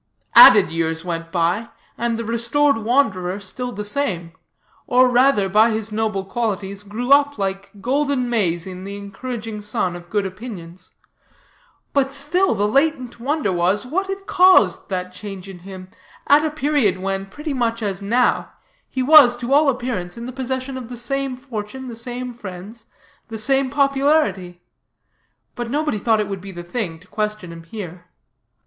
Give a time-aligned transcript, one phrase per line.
[0.33, 4.31] "Added years went by, and the restored wanderer still the same;
[4.87, 9.95] or rather, by his noble qualities, grew up like golden maize in the encouraging sun
[9.95, 10.93] of good opinions.
[11.93, 15.89] But still the latent wonder was, what had caused that change in him
[16.25, 18.51] at a period when, pretty much as now,
[18.89, 22.87] he was, to all appearance, in the possession of the same fortune, the same friends,
[23.27, 24.61] the same popularity.
[25.53, 28.05] But nobody thought it would be the thing to question him here.